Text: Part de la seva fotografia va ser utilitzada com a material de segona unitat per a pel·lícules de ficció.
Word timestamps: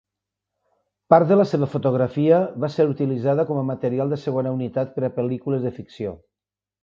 Part 1.13 1.27
de 1.31 1.35
la 1.39 1.43
seva 1.49 1.67
fotografia 1.73 2.39
va 2.63 2.69
ser 2.77 2.87
utilitzada 2.93 3.45
com 3.51 3.61
a 3.63 3.67
material 3.69 4.15
de 4.15 4.19
segona 4.23 4.55
unitat 4.57 4.95
per 4.97 5.07
a 5.09 5.15
pel·lícules 5.19 5.69
de 5.69 5.77
ficció. 5.77 6.15